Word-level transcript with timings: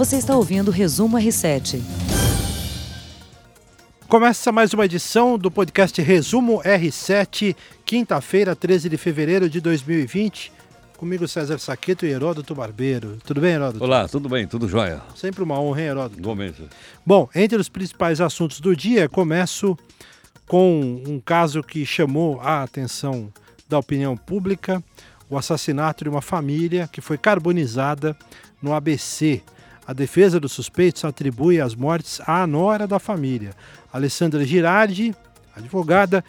Você 0.00 0.16
está 0.16 0.34
ouvindo 0.34 0.68
o 0.68 0.70
Resumo 0.70 1.18
R7. 1.18 1.78
Começa 4.08 4.50
mais 4.50 4.72
uma 4.72 4.86
edição 4.86 5.36
do 5.36 5.50
podcast 5.50 6.00
Resumo 6.00 6.62
R7, 6.62 7.54
quinta-feira, 7.84 8.56
13 8.56 8.88
de 8.88 8.96
fevereiro 8.96 9.46
de 9.46 9.60
2020. 9.60 10.52
Comigo 10.96 11.28
César 11.28 11.58
Saqueto 11.58 12.06
e 12.06 12.08
Heródoto 12.08 12.54
Barbeiro. 12.54 13.18
Tudo 13.26 13.42
bem, 13.42 13.52
Heródoto? 13.52 13.84
Olá, 13.84 14.08
tudo 14.08 14.26
bem, 14.26 14.46
tudo 14.46 14.66
jóia. 14.66 15.02
Sempre 15.14 15.42
uma 15.42 15.60
honra, 15.60 15.82
hein, 15.82 15.88
Heródoto? 15.88 16.18
Igualmente. 16.18 16.64
Bom, 17.04 17.28
entre 17.34 17.58
os 17.58 17.68
principais 17.68 18.22
assuntos 18.22 18.58
do 18.58 18.74
dia, 18.74 19.06
começo 19.06 19.76
com 20.48 21.02
um 21.06 21.20
caso 21.20 21.62
que 21.62 21.84
chamou 21.84 22.40
a 22.40 22.62
atenção 22.62 23.30
da 23.68 23.78
opinião 23.78 24.16
pública, 24.16 24.82
o 25.28 25.36
assassinato 25.36 26.04
de 26.04 26.08
uma 26.08 26.22
família 26.22 26.88
que 26.90 27.02
foi 27.02 27.18
carbonizada 27.18 28.16
no 28.62 28.72
ABC. 28.72 29.42
A 29.90 29.92
defesa 29.92 30.38
dos 30.38 30.52
suspeitos 30.52 31.04
atribui 31.04 31.60
as 31.60 31.74
mortes 31.74 32.20
à 32.24 32.46
nora 32.46 32.86
da 32.86 33.00
família. 33.00 33.50
Alessandra 33.92 34.44
Girardi, 34.44 35.12
advogada, 35.52 36.24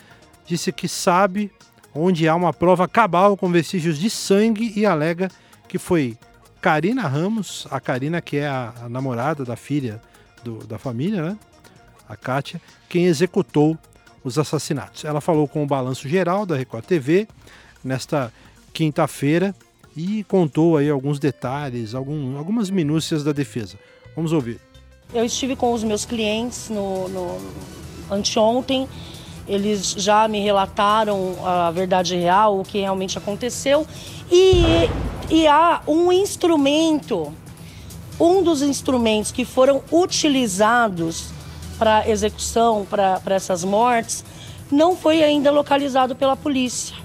disse 0.48 0.72
que 0.72 0.88
sabe 0.88 1.52
onde 1.94 2.28
há 2.28 2.34
uma 2.34 2.52
prova 2.52 2.88
cabal 2.88 3.38
com 3.38 3.52
vestígios 3.52 4.00
de 4.00 4.10
sangue 4.10 4.74
e 4.76 4.84
alega 4.84 5.30
que 5.68 5.78
foi 5.78 6.18
Karina 6.60 7.08
Ramos, 7.08 7.68
a 7.70 7.80
Karina 7.80 8.20
que 8.20 8.38
é 8.38 8.48
a, 8.48 8.74
a 8.82 8.90
namorada 8.90 9.46
da 9.46 9.56
filha 9.56 10.02
do, 10.44 10.66
da 10.66 10.80
família, 10.80 11.22
né? 11.22 11.38
a 12.10 12.16
Kátia, 12.16 12.60
quem 12.90 13.06
executou 13.06 13.78
os 14.24 14.40
assassinatos. 14.40 15.06
Ela 15.06 15.22
falou 15.22 15.48
com 15.48 15.62
o 15.62 15.68
balanço 15.68 16.10
geral 16.10 16.48
da 16.48 16.56
Record 16.56 16.86
TV 16.86 17.28
nesta 17.84 18.34
quinta-feira 18.74 19.54
e 19.96 20.24
contou 20.24 20.78
aí 20.78 20.90
alguns 20.90 21.20
detalhes, 21.20 21.94
algum, 21.94 22.38
algumas 22.38 22.70
minúcias 22.70 23.24
da 23.24 23.32
defesa. 23.32 23.78
Vamos 24.16 24.32
ouvir. 24.32 24.60
Eu 25.14 25.26
estive 25.26 25.56
com 25.56 25.74
os 25.74 25.84
meus 25.84 26.06
clientes 26.06 26.70
no, 26.70 27.10
no 27.10 27.38
anteontem. 28.10 28.88
Eles 29.48 29.92
já 29.92 30.28
me 30.28 30.40
relataram 30.40 31.36
a 31.44 31.72
verdade 31.72 32.16
real, 32.16 32.60
o 32.60 32.64
que 32.64 32.80
realmente 32.80 33.18
aconteceu. 33.18 33.86
E, 34.32 34.64
e 35.30 35.48
há 35.48 35.82
um 35.88 36.12
instrumento, 36.12 37.34
um 38.20 38.42
dos 38.42 38.62
instrumentos 38.62 39.32
que 39.32 39.44
foram 39.44 39.84
utilizados 39.92 41.30
para 41.78 42.08
execução, 42.08 42.86
para 42.90 43.20
essas 43.26 43.64
mortes, 43.64 44.24
não 44.72 44.96
foi 44.96 45.24
ainda 45.24 45.52
localizado 45.52 46.16
pela 46.16 46.38
polícia. 46.38 46.96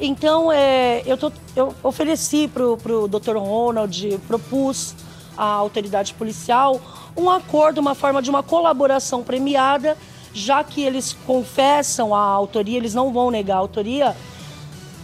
Então, 0.00 0.50
é, 0.50 1.02
eu, 1.04 1.18
tô, 1.18 1.30
eu 1.54 1.74
ofereci 1.82 2.48
para 2.48 2.64
o 2.64 3.06
Dr. 3.06 3.36
Ronald, 3.36 4.18
propus 4.26 4.94
à 5.36 5.44
autoridade 5.44 6.14
policial 6.14 6.80
um 7.16 7.28
acordo, 7.28 7.78
uma 7.78 7.94
forma 7.94 8.22
de 8.22 8.30
uma 8.30 8.42
colaboração 8.42 9.22
premiada, 9.22 9.96
já 10.32 10.64
que 10.64 10.82
eles 10.82 11.12
confessam 11.26 12.14
a 12.14 12.20
autoria, 12.20 12.78
eles 12.78 12.94
não 12.94 13.12
vão 13.12 13.30
negar 13.30 13.56
a 13.56 13.58
autoria, 13.58 14.16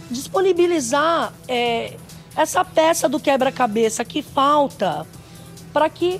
disponibilizar 0.09 1.33
é, 1.47 1.95
essa 2.35 2.63
peça 2.63 3.07
do 3.09 3.19
quebra-cabeça 3.19 4.03
que 4.05 4.21
falta 4.21 5.05
para 5.73 5.89
que 5.89 6.19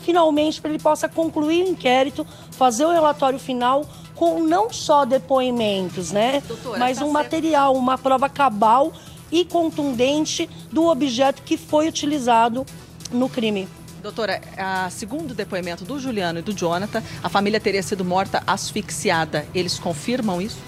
finalmente 0.00 0.60
ele 0.64 0.78
possa 0.78 1.08
concluir 1.08 1.64
o 1.64 1.68
inquérito, 1.68 2.26
fazer 2.52 2.84
o 2.86 2.92
relatório 2.92 3.38
final 3.38 3.84
com 4.14 4.42
não 4.42 4.72
só 4.72 5.04
depoimentos, 5.04 6.12
né? 6.12 6.42
Doutora, 6.46 6.78
mas 6.78 6.98
tá 6.98 7.04
um 7.04 7.12
certo. 7.12 7.24
material, 7.24 7.74
uma 7.74 7.96
prova 7.96 8.28
cabal 8.28 8.92
e 9.30 9.44
contundente 9.44 10.48
do 10.70 10.86
objeto 10.86 11.42
que 11.42 11.56
foi 11.56 11.88
utilizado 11.88 12.66
no 13.12 13.28
crime. 13.28 13.68
Doutora, 14.02 14.40
a, 14.56 14.88
segundo 14.90 15.32
o 15.32 15.34
depoimento 15.34 15.84
do 15.84 15.98
Juliano 15.98 16.38
e 16.38 16.42
do 16.42 16.52
Jonathan, 16.52 17.02
a 17.22 17.28
família 17.28 17.60
teria 17.60 17.82
sido 17.82 18.04
morta 18.04 18.42
asfixiada. 18.46 19.46
Eles 19.54 19.78
confirmam 19.78 20.40
isso? 20.40 20.58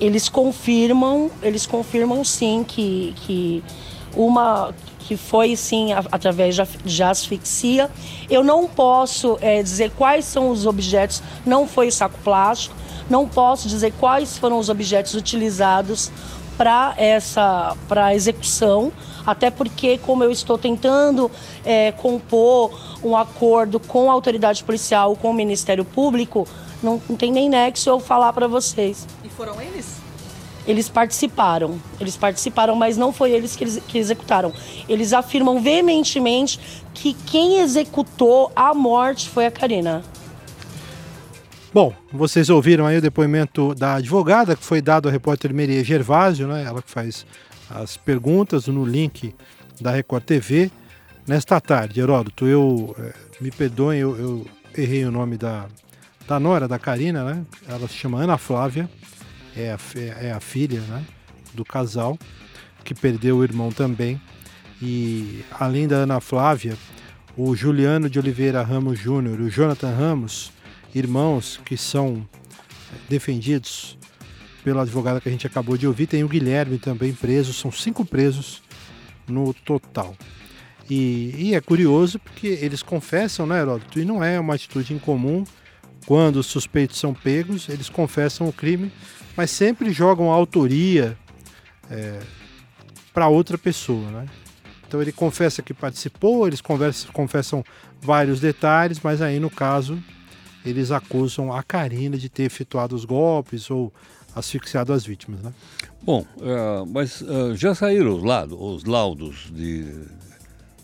Eles 0.00 0.28
confirmam, 0.28 1.30
eles 1.40 1.66
confirmam 1.66 2.24
sim 2.24 2.64
que, 2.66 3.14
que 3.18 3.62
uma 4.16 4.74
que 5.06 5.16
foi 5.16 5.56
sim 5.56 5.92
através 5.92 6.56
de 6.84 7.02
asfixia. 7.02 7.90
Eu 8.30 8.42
não 8.42 8.66
posso 8.66 9.38
é, 9.40 9.62
dizer 9.62 9.90
quais 9.90 10.24
são 10.24 10.50
os 10.50 10.66
objetos, 10.66 11.22
não 11.44 11.66
foi 11.66 11.90
saco 11.90 12.18
plástico, 12.24 12.74
não 13.08 13.28
posso 13.28 13.68
dizer 13.68 13.92
quais 13.98 14.38
foram 14.38 14.58
os 14.58 14.68
objetos 14.68 15.14
utilizados 15.14 16.10
para 16.56 16.94
essa 16.96 17.76
para 17.88 18.14
execução, 18.14 18.92
até 19.26 19.50
porque 19.50 19.98
como 19.98 20.22
eu 20.22 20.30
estou 20.30 20.58
tentando 20.58 21.30
é, 21.64 21.92
compor 21.92 22.70
um 23.02 23.16
acordo 23.16 23.80
com 23.80 24.10
a 24.10 24.12
autoridade 24.12 24.62
policial, 24.62 25.16
com 25.16 25.30
o 25.30 25.34
Ministério 25.34 25.84
Público, 25.84 26.46
não, 26.82 27.00
não 27.08 27.16
tem 27.16 27.32
nem 27.32 27.48
nexo 27.48 27.88
eu 27.88 28.00
falar 28.00 28.32
para 28.32 28.46
vocês. 28.46 29.06
E 29.24 29.28
foram 29.28 29.60
eles? 29.60 30.01
Eles 30.66 30.88
participaram, 30.88 31.80
eles 32.00 32.16
participaram, 32.16 32.76
mas 32.76 32.96
não 32.96 33.12
foi 33.12 33.32
eles 33.32 33.56
que, 33.56 33.64
eles 33.64 33.82
que 33.86 33.98
executaram. 33.98 34.52
Eles 34.88 35.12
afirmam 35.12 35.60
veementemente 35.60 36.60
que 36.94 37.14
quem 37.14 37.60
executou 37.60 38.52
a 38.54 38.72
morte 38.72 39.28
foi 39.28 39.46
a 39.46 39.50
Karina. 39.50 40.02
Bom, 41.74 41.92
vocês 42.12 42.50
ouviram 42.50 42.86
aí 42.86 42.98
o 42.98 43.02
depoimento 43.02 43.74
da 43.74 43.94
advogada 43.94 44.54
que 44.54 44.64
foi 44.64 44.80
dado 44.80 45.08
ao 45.08 45.12
repórter 45.12 45.52
Meria 45.54 45.82
Gervásio, 45.82 46.46
né? 46.46 46.64
Ela 46.64 46.82
que 46.82 46.90
faz 46.90 47.26
as 47.70 47.96
perguntas 47.96 48.66
no 48.66 48.84
link 48.84 49.34
da 49.80 49.90
Record 49.90 50.22
TV. 50.22 50.70
Nesta 51.26 51.60
tarde, 51.60 52.00
Heródoto, 52.00 52.46
eu 52.46 52.94
eh, 52.98 53.12
me 53.40 53.50
perdoem, 53.50 54.00
eu, 54.00 54.16
eu, 54.16 54.46
errei 54.76 55.04
o 55.04 55.10
nome 55.10 55.36
da, 55.36 55.66
da 56.28 56.38
nora 56.38 56.68
da 56.68 56.78
Karina, 56.78 57.24
né? 57.24 57.42
Ela 57.66 57.88
se 57.88 57.94
chama 57.94 58.22
Ana 58.22 58.36
Flávia 58.36 58.88
é 59.56 59.70
a, 59.70 59.78
é 60.24 60.32
a 60.32 60.40
filha 60.40 60.80
né, 60.80 61.04
do 61.54 61.64
casal, 61.64 62.18
que 62.84 62.94
perdeu 62.94 63.38
o 63.38 63.44
irmão 63.44 63.70
também. 63.70 64.20
E 64.80 65.44
além 65.58 65.86
da 65.86 65.96
Ana 65.96 66.20
Flávia, 66.20 66.76
o 67.36 67.54
Juliano 67.54 68.10
de 68.10 68.18
Oliveira 68.18 68.62
Ramos 68.62 68.98
Júnior 68.98 69.40
e 69.40 69.44
o 69.44 69.50
Jonathan 69.50 69.94
Ramos, 69.94 70.52
irmãos 70.94 71.60
que 71.64 71.76
são 71.76 72.26
defendidos 73.08 73.96
pela 74.64 74.82
advogada 74.82 75.20
que 75.20 75.28
a 75.28 75.32
gente 75.32 75.46
acabou 75.46 75.76
de 75.76 75.86
ouvir, 75.86 76.06
tem 76.06 76.22
o 76.24 76.28
Guilherme 76.28 76.78
também 76.78 77.12
preso, 77.12 77.52
são 77.52 77.72
cinco 77.72 78.04
presos 78.04 78.62
no 79.26 79.52
total. 79.54 80.16
E, 80.90 81.34
e, 81.38 81.54
é 81.54 81.60
curioso 81.60 82.18
porque 82.18 82.46
eles 82.46 82.82
confessam, 82.82 83.46
né, 83.46 83.60
Heródoto? 83.60 83.98
E 83.98 84.04
não 84.04 84.22
é 84.22 84.38
uma 84.38 84.54
atitude 84.54 84.92
incomum 84.92 85.44
quando 86.06 86.36
os 86.36 86.46
suspeitos 86.46 86.98
são 86.98 87.14
pegos, 87.14 87.68
eles 87.68 87.88
confessam 87.88 88.48
o 88.48 88.52
crime, 88.52 88.92
mas 89.36 89.50
sempre 89.50 89.90
jogam 89.92 90.30
a 90.30 90.34
autoria 90.34 91.16
é, 91.90 92.20
para 93.12 93.28
outra 93.28 93.56
pessoa, 93.58 94.10
né? 94.10 94.26
Então 94.86 95.00
ele 95.00 95.12
confessa 95.12 95.62
que 95.62 95.72
participou, 95.72 96.46
eles 96.46 96.60
conversam, 96.60 97.10
confessam 97.12 97.64
vários 98.00 98.40
detalhes, 98.40 99.00
mas 99.02 99.22
aí 99.22 99.40
no 99.40 99.48
caso 99.48 99.98
eles 100.64 100.90
acusam 100.90 101.52
a 101.52 101.62
Karina 101.62 102.16
de 102.16 102.28
ter 102.28 102.44
efetuado 102.44 102.94
os 102.94 103.04
golpes 103.04 103.70
ou 103.70 103.92
asfixiado 104.34 104.92
as 104.92 105.04
vítimas, 105.04 105.40
né? 105.40 105.52
Bom, 106.02 106.26
uh, 106.36 106.86
mas 106.86 107.20
uh, 107.20 107.54
já 107.54 107.74
saíram 107.74 108.16
os, 108.16 108.22
laudos, 108.22 108.58
os 108.58 108.84
laudos 108.84 109.52
de, 109.52 109.86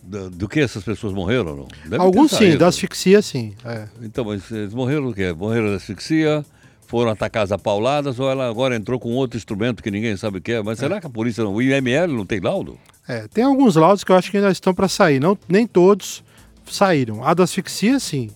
do, 0.02 0.30
do, 0.30 0.48
que 0.48 0.60
essas 0.60 0.84
pessoas 0.84 1.12
morreram, 1.12 1.56
não? 1.56 1.68
Deve 1.84 2.02
Alguns 2.02 2.32
sim, 2.32 2.56
da 2.56 2.68
asfixia 2.68 3.20
sim. 3.22 3.54
É. 3.64 3.88
Então, 4.02 4.24
mas 4.24 4.50
eles 4.50 4.74
morreram 4.74 5.08
do 5.08 5.14
quê? 5.14 5.32
Morreram 5.32 5.70
da 5.70 5.76
asfixia, 5.76 6.44
foram 6.88 7.10
atacadas 7.10 7.52
a 7.52 7.58
pauladas 7.58 8.18
ou 8.18 8.30
ela 8.30 8.48
agora 8.48 8.74
entrou 8.74 8.98
com 8.98 9.12
outro 9.12 9.36
instrumento 9.36 9.82
que 9.82 9.90
ninguém 9.90 10.16
sabe 10.16 10.38
o 10.38 10.40
que 10.40 10.52
é. 10.52 10.62
Mas 10.62 10.78
é. 10.78 10.80
será 10.80 11.00
que 11.00 11.06
a 11.06 11.10
polícia, 11.10 11.46
o 11.46 11.60
IML 11.60 12.08
não 12.08 12.24
tem 12.24 12.40
laudo? 12.40 12.78
É, 13.06 13.28
tem 13.28 13.44
alguns 13.44 13.76
laudos 13.76 14.02
que 14.02 14.10
eu 14.10 14.16
acho 14.16 14.30
que 14.30 14.38
ainda 14.38 14.50
estão 14.50 14.72
para 14.72 14.88
sair. 14.88 15.20
Não, 15.20 15.38
nem 15.46 15.66
todos 15.66 16.24
saíram. 16.66 17.22
A 17.22 17.34
da 17.34 17.44
asfixia, 17.44 18.00
sim. 18.00 18.30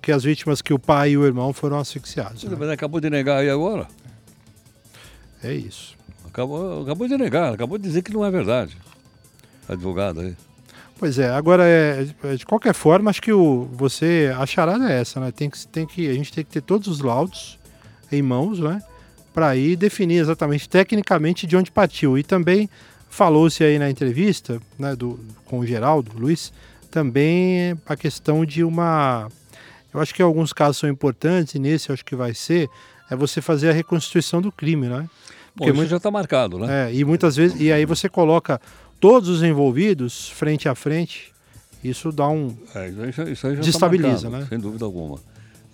Que 0.00 0.12
as 0.12 0.22
vítimas 0.22 0.62
que 0.62 0.72
o 0.72 0.78
pai 0.78 1.10
e 1.10 1.18
o 1.18 1.26
irmão 1.26 1.52
foram 1.52 1.78
asfixiados. 1.78 2.44
Né? 2.44 2.56
Mas 2.56 2.70
acabou 2.70 3.00
de 3.00 3.10
negar 3.10 3.38
aí 3.38 3.50
agora. 3.50 3.88
É 5.42 5.52
isso. 5.52 5.96
Acabou, 6.28 6.82
acabou 6.82 7.08
de 7.08 7.18
negar, 7.18 7.52
acabou 7.52 7.76
de 7.76 7.82
dizer 7.82 8.02
que 8.02 8.12
não 8.12 8.24
é 8.24 8.30
verdade. 8.30 8.76
Advogado 9.68 10.20
aí. 10.20 10.36
Pois 10.96 11.18
é, 11.18 11.28
agora 11.28 11.66
é, 11.66 12.06
é, 12.22 12.34
de 12.36 12.46
qualquer 12.46 12.74
forma, 12.74 13.10
acho 13.10 13.22
que 13.22 13.32
o, 13.32 13.68
você 13.72 14.32
a 14.38 14.46
charada 14.46 14.92
é 14.92 15.00
essa, 15.00 15.18
né? 15.18 15.32
Tem 15.32 15.50
que, 15.50 15.66
tem 15.66 15.86
que, 15.86 16.08
a 16.08 16.14
gente 16.14 16.32
tem 16.32 16.44
que 16.44 16.50
ter 16.50 16.60
todos 16.60 16.86
os 16.86 17.00
laudos 17.00 17.58
em 18.10 18.22
mãos, 18.22 18.58
né? 18.58 18.82
Para 19.32 19.48
aí 19.48 19.76
definir 19.76 20.18
exatamente 20.18 20.68
tecnicamente 20.68 21.46
de 21.46 21.56
onde 21.56 21.70
partiu. 21.70 22.18
E 22.18 22.22
também 22.22 22.68
falou-se 23.08 23.62
aí 23.62 23.78
na 23.78 23.88
entrevista, 23.90 24.60
né, 24.78 24.94
do, 24.96 25.18
com 25.46 25.60
o 25.60 25.66
Geraldo 25.66 26.10
Luiz, 26.16 26.52
também 26.90 27.76
a 27.86 27.96
questão 27.96 28.44
de 28.44 28.62
uma. 28.64 29.28
Eu 29.92 30.00
acho 30.00 30.14
que 30.14 30.22
alguns 30.22 30.52
casos 30.52 30.78
são 30.78 30.88
importantes, 30.88 31.54
e 31.54 31.58
nesse 31.58 31.88
eu 31.90 31.94
acho 31.94 32.04
que 32.04 32.14
vai 32.14 32.34
ser, 32.34 32.68
é 33.10 33.16
você 33.16 33.40
fazer 33.40 33.70
a 33.70 33.72
reconstituição 33.72 34.40
do 34.40 34.50
crime, 34.52 34.88
né? 34.88 35.08
Porque 35.56 35.70
Bom, 35.72 35.76
muito, 35.78 35.90
já 35.90 35.96
está 35.96 36.10
marcado, 36.10 36.58
né? 36.58 36.88
É, 36.90 36.94
e 36.94 37.04
muitas 37.04 37.34
vezes, 37.36 37.60
e 37.60 37.72
aí 37.72 37.84
você 37.84 38.08
coloca 38.08 38.60
todos 39.00 39.28
os 39.28 39.42
envolvidos 39.42 40.28
frente 40.30 40.68
a 40.68 40.74
frente 40.74 41.32
isso 41.82 42.12
dá 42.12 42.28
um. 42.28 42.54
É, 42.74 42.88
isso 42.88 43.00
aí, 43.02 43.12
já- 43.12 43.24
isso 43.24 43.46
aí 43.46 43.52
já 43.56 43.60
tá 43.62 43.66
Destabiliza, 43.66 44.28
marcado, 44.28 44.30
né? 44.42 44.46
Sem 44.48 44.58
dúvida 44.58 44.84
alguma. 44.84 45.18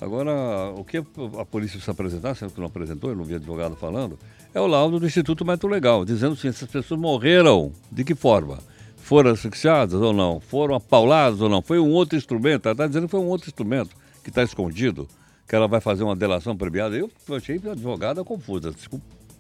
Agora, 0.01 0.31
o 0.77 0.85
que 0.85 0.99
a 0.99 1.45
polícia 1.45 1.77
precisa 1.79 1.93
apresentar, 1.93 2.35
sendo 2.35 2.53
que 2.53 2.61
não 2.61 2.67
apresentou, 2.67 3.11
eu 3.11 3.17
não 3.17 3.25
vi 3.25 3.35
advogado 3.35 3.77
falando, 3.77 4.19
é 4.55 4.61
o 4.61 4.67
laudo 4.67 5.01
do 5.01 5.07
Instituto 5.07 5.45
Médico 5.45 5.67
Legal, 5.69 6.05
dizendo 6.05 6.35
assim, 6.35 6.49
essas 6.49 6.69
pessoas 6.71 7.01
morreram, 7.01 7.73
de 7.91 8.05
que 8.05 8.15
forma? 8.15 8.59
Foram 8.97 9.31
asfixiadas 9.31 9.95
ou 10.01 10.13
não? 10.13 10.41
Foram 10.41 10.75
apauladas 10.75 11.41
ou 11.41 11.49
não? 11.49 11.63
Foi 11.63 11.79
um 11.79 11.91
outro 11.93 12.19
instrumento? 12.19 12.67
Ela 12.67 12.73
está 12.75 12.87
dizendo 12.87 13.05
que 13.07 13.11
foi 13.13 13.21
um 13.21 13.29
outro 13.29 13.49
instrumento 13.49 13.97
que 14.23 14.29
está 14.29 14.43
escondido, 14.43 15.09
que 15.49 15.55
ela 15.55 15.69
vai 15.69 15.81
fazer 15.81 16.03
uma 16.03 16.17
delação 16.17 16.57
premiada. 16.57 16.97
Eu 16.97 17.11
achei 17.35 17.61
a 17.67 17.73
advogada 17.73 18.23
confusa, 18.25 18.75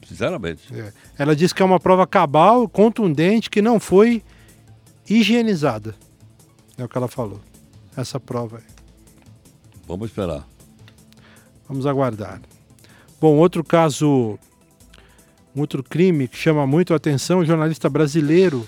sinceramente. 0.06 0.62
é, 0.72 0.92
Ela 1.18 1.34
diz 1.34 1.52
que 1.52 1.60
é 1.60 1.64
uma 1.64 1.80
prova 1.80 2.06
cabal, 2.06 2.68
contundente, 2.68 3.50
que 3.50 3.60
não 3.60 3.80
foi 3.80 4.22
higienizada. 5.08 5.94
É 6.78 6.84
o 6.84 6.88
que 6.88 6.96
ela 6.96 7.08
falou. 7.08 7.40
Essa 7.96 8.20
prova 8.20 8.58
aí. 8.58 8.75
Vamos 9.86 10.10
esperar. 10.10 10.46
Vamos 11.68 11.86
aguardar. 11.86 12.40
Bom, 13.20 13.36
outro 13.36 13.64
caso, 13.64 14.38
um 15.54 15.60
outro 15.60 15.82
crime 15.82 16.28
que 16.28 16.36
chama 16.36 16.66
muito 16.66 16.92
a 16.92 16.96
atenção, 16.96 17.44
jornalista 17.44 17.88
brasileiro 17.88 18.66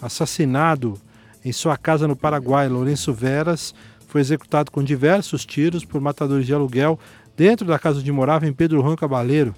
assassinado 0.00 1.00
em 1.44 1.52
sua 1.52 1.76
casa 1.76 2.06
no 2.06 2.16
Paraguai, 2.16 2.68
Lourenço 2.68 3.12
Veras, 3.12 3.74
foi 4.08 4.20
executado 4.20 4.70
com 4.70 4.82
diversos 4.82 5.44
tiros 5.44 5.84
por 5.84 6.00
matadores 6.00 6.46
de 6.46 6.52
aluguel 6.52 6.98
dentro 7.36 7.66
da 7.66 7.78
casa 7.78 8.00
onde 8.00 8.10
morava 8.10 8.46
em 8.46 8.52
Pedro 8.52 8.80
Juan 8.80 8.96
Cabaleiro, 8.96 9.54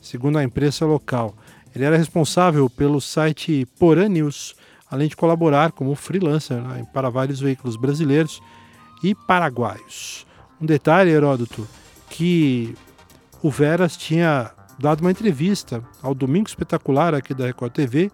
segundo 0.00 0.38
a 0.38 0.44
imprensa 0.44 0.86
local. 0.86 1.34
Ele 1.74 1.84
era 1.84 1.96
responsável 1.96 2.68
pelo 2.70 3.00
site 3.00 3.66
Porã 3.78 4.08
News, 4.08 4.54
além 4.90 5.08
de 5.08 5.16
colaborar 5.16 5.72
como 5.72 5.94
freelancer 5.94 6.60
né, 6.60 6.86
para 6.92 7.10
vários 7.10 7.40
veículos 7.40 7.76
brasileiros 7.76 8.40
e 9.02 9.14
paraguaios. 9.14 10.26
Um 10.60 10.66
detalhe, 10.66 11.10
Heródoto, 11.10 11.66
que 12.10 12.74
o 13.42 13.50
Veras 13.50 13.96
tinha 13.96 14.50
dado 14.78 15.00
uma 15.00 15.10
entrevista 15.10 15.82
ao 16.02 16.14
Domingo 16.14 16.48
Espetacular 16.48 17.14
aqui 17.14 17.34
da 17.34 17.46
Record 17.46 17.72
TV, 17.72 18.10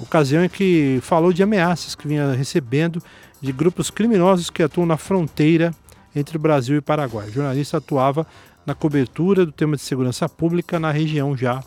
ocasião 0.00 0.44
em 0.44 0.48
que 0.48 0.98
falou 1.02 1.32
de 1.32 1.42
ameaças 1.42 1.94
que 1.94 2.08
vinha 2.08 2.32
recebendo 2.32 3.02
de 3.40 3.52
grupos 3.52 3.90
criminosos 3.90 4.50
que 4.50 4.62
atuam 4.62 4.86
na 4.86 4.96
fronteira 4.96 5.72
entre 6.14 6.38
Brasil 6.38 6.76
e 6.76 6.80
Paraguai. 6.80 7.28
O 7.28 7.32
jornalista 7.32 7.78
atuava 7.78 8.26
na 8.64 8.74
cobertura 8.74 9.44
do 9.44 9.52
tema 9.52 9.76
de 9.76 9.82
segurança 9.82 10.28
pública 10.28 10.78
na 10.78 10.90
região 10.90 11.36
já 11.36 11.62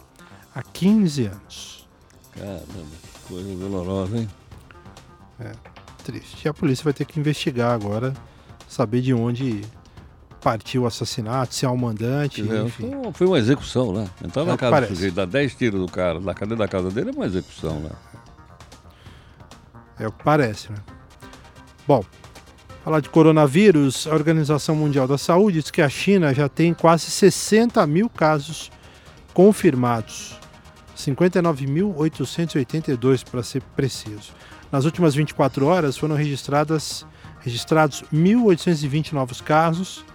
há 0.54 0.64
15 0.64 1.26
anos. 1.26 1.88
Caramba, 2.34 2.66
que 2.66 3.20
coisa 3.28 3.56
dolorosa, 3.56 4.18
hein? 4.18 4.30
Triste. 6.04 6.46
E 6.46 6.50
a 6.50 6.54
polícia 6.54 6.84
vai 6.84 6.94
ter 6.94 7.06
que 7.06 7.20
investigar 7.20 7.72
agora, 7.72 8.14
saber 8.68 9.02
de 9.02 9.14
onde 9.14 9.62
partiu 10.46 10.84
o 10.84 10.86
assassinato, 10.86 11.56
se 11.56 11.66
há 11.66 11.72
um 11.72 11.78
mandante, 11.78 12.44
dizer, 12.44 12.64
enfim. 12.66 12.92
foi- 13.02 13.12
Foi 13.14 13.26
uma 13.28 13.40
execução, 13.40 13.92
né? 13.92 14.08
Entrar 14.24 14.44
É 14.44 14.46
na 14.46 14.54
o 14.54 14.58
que 14.58 14.62
casa 14.70 14.82
do 14.82 14.88
sujeito, 14.90 15.16
dar 15.16 15.26
10 15.26 15.56
tiros 15.56 15.82
do 15.82 15.92
cara, 15.92 16.20
da 16.20 16.36
cadeia 16.36 16.56
da 16.60 16.68
casa 16.68 16.92
dele 16.92 17.10
é 17.10 17.14
uma 17.14 17.26
execução, 17.26 17.80
né? 17.80 17.90
É 20.00 20.08
o 20.08 20.12
que 20.12 20.24
parece, 20.24 20.72
né? 20.72 20.78
Bom, 21.88 22.06
falar 22.84 23.00
de 23.00 23.10
coronavírus, 23.10 24.06
a 24.06 24.14
Organização 24.14 24.76
Mundial 24.76 25.08
da 25.08 25.18
Saúde 25.18 25.62
diz 25.62 25.72
que 25.72 25.82
a 25.82 25.90
China 25.90 26.32
já 26.32 26.48
tem 26.48 26.76
quase 26.76 27.10
60 27.10 27.88
mil 27.88 28.08
casos 28.08 28.70
confirmados. 29.34 30.40
59.882 30.96 33.24
para 33.24 33.42
ser 33.42 33.64
preciso. 33.76 34.32
Nas 34.72 34.86
últimas 34.86 35.16
24 35.16 35.66
horas 35.66 35.98
foram 35.98 36.14
registradas, 36.16 37.04
registrados 37.42 38.04
1.820 38.14 39.12
novos 39.14 39.42
casos, 39.42 40.06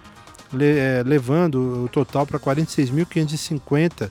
levando 1.04 1.84
o 1.84 1.88
total 1.88 2.26
para 2.26 2.38
46.550, 2.38 4.10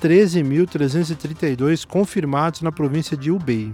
13.332 0.00 1.86
confirmados 1.86 2.62
na 2.62 2.72
província 2.72 3.16
de 3.16 3.30
Hubei. 3.30 3.72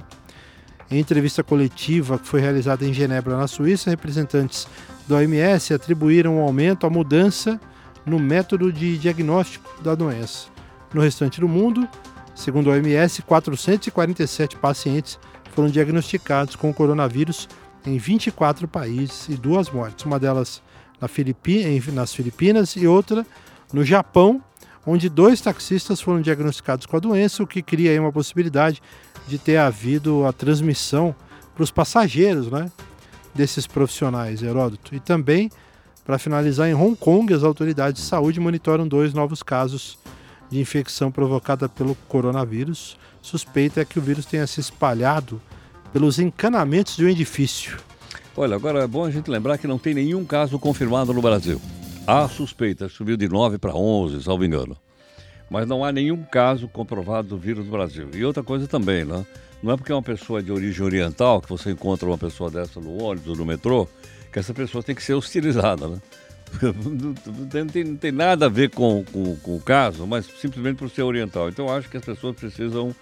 Em 0.90 0.98
entrevista 0.98 1.42
coletiva 1.42 2.18
que 2.18 2.26
foi 2.26 2.40
realizada 2.40 2.84
em 2.84 2.92
Genebra, 2.92 3.36
na 3.36 3.46
Suíça, 3.46 3.90
representantes 3.90 4.68
da 5.08 5.16
OMS 5.16 5.74
atribuíram 5.74 6.38
o 6.38 6.42
aumento 6.42 6.86
à 6.86 6.90
mudança 6.90 7.60
no 8.04 8.18
método 8.18 8.72
de 8.72 8.96
diagnóstico 8.96 9.82
da 9.82 9.94
doença. 9.94 10.48
No 10.94 11.00
restante 11.00 11.40
do 11.40 11.48
mundo, 11.48 11.88
segundo 12.34 12.70
a 12.70 12.74
OMS, 12.74 13.22
447 13.22 14.56
pacientes 14.56 15.18
foram 15.54 15.68
diagnosticados 15.68 16.54
com 16.54 16.70
o 16.70 16.74
coronavírus 16.74 17.48
em 17.84 17.98
24 17.98 18.68
países 18.68 19.28
e 19.28 19.36
duas 19.36 19.70
mortes, 19.70 20.04
uma 20.04 20.18
delas 20.18 20.62
na 21.00 21.08
nas 21.92 22.14
Filipinas 22.14 22.76
e 22.76 22.86
outra 22.86 23.26
no 23.72 23.84
Japão, 23.84 24.42
onde 24.86 25.08
dois 25.08 25.40
taxistas 25.40 26.00
foram 26.00 26.20
diagnosticados 26.20 26.86
com 26.86 26.96
a 26.96 27.00
doença, 27.00 27.42
o 27.42 27.46
que 27.46 27.60
cria 27.62 28.00
uma 28.00 28.12
possibilidade 28.12 28.80
de 29.26 29.38
ter 29.38 29.56
havido 29.56 30.24
a 30.24 30.32
transmissão 30.32 31.14
para 31.54 31.64
os 31.64 31.70
passageiros 31.70 32.50
né, 32.50 32.70
desses 33.34 33.66
profissionais, 33.66 34.42
Heródoto. 34.42 34.94
E 34.94 35.00
também, 35.00 35.50
para 36.04 36.18
finalizar, 36.18 36.68
em 36.68 36.74
Hong 36.74 36.96
Kong, 36.96 37.32
as 37.34 37.42
autoridades 37.42 38.02
de 38.02 38.08
saúde 38.08 38.38
monitoram 38.38 38.86
dois 38.86 39.12
novos 39.12 39.42
casos 39.42 39.98
de 40.48 40.60
infecção 40.60 41.10
provocada 41.10 41.68
pelo 41.68 41.96
coronavírus. 42.08 42.96
Suspeita 43.20 43.80
é 43.80 43.84
que 43.84 43.98
o 43.98 44.02
vírus 44.02 44.24
tenha 44.24 44.46
se 44.46 44.60
espalhado 44.60 45.42
pelos 45.92 46.18
encanamentos 46.20 46.96
de 46.96 47.04
um 47.04 47.08
edifício. 47.08 47.78
Olha, 48.36 48.54
agora 48.56 48.84
é 48.84 48.86
bom 48.86 49.04
a 49.04 49.10
gente 49.10 49.30
lembrar 49.30 49.56
que 49.58 49.66
não 49.66 49.78
tem 49.78 49.94
nenhum 49.94 50.24
caso 50.24 50.58
confirmado 50.58 51.12
no 51.14 51.22
Brasil. 51.22 51.60
Há 52.06 52.28
suspeita, 52.28 52.88
subiu 52.88 53.16
de 53.16 53.28
9 53.28 53.58
para 53.58 53.74
11, 53.74 54.22
salvo 54.22 54.44
engano. 54.44 54.76
Mas 55.48 55.66
não 55.66 55.84
há 55.84 55.90
nenhum 55.90 56.22
caso 56.22 56.68
comprovado 56.68 57.28
do 57.28 57.38
vírus 57.38 57.64
no 57.64 57.70
Brasil. 57.72 58.08
E 58.14 58.24
outra 58.24 58.42
coisa 58.42 58.66
também, 58.66 59.04
né? 59.04 59.24
Não 59.62 59.72
é 59.72 59.76
porque 59.76 59.90
é 59.90 59.94
uma 59.94 60.02
pessoa 60.02 60.42
de 60.42 60.52
origem 60.52 60.84
oriental, 60.84 61.40
que 61.40 61.48
você 61.48 61.70
encontra 61.70 62.06
uma 62.06 62.18
pessoa 62.18 62.50
dessa 62.50 62.78
no 62.78 63.02
ônibus, 63.02 63.38
no 63.38 63.44
metrô, 63.46 63.88
que 64.30 64.38
essa 64.38 64.52
pessoa 64.52 64.82
tem 64.82 64.94
que 64.94 65.02
ser 65.02 65.14
hostilizada, 65.14 65.88
né? 65.88 65.98
Não 66.62 67.66
tem, 67.66 67.82
não 67.84 67.96
tem- 67.96 68.12
nada 68.12 68.46
a 68.46 68.48
ver 68.48 68.70
com, 68.70 69.04
com, 69.12 69.34
com 69.36 69.56
o 69.56 69.60
caso, 69.60 70.06
mas 70.06 70.26
simplesmente 70.40 70.76
por 70.76 70.88
ser 70.88 71.02
oriental. 71.02 71.48
Então 71.48 71.68
acho 71.68 71.88
que 71.90 71.96
as 71.96 72.04
pessoas 72.04 72.36
precisam 72.36 72.94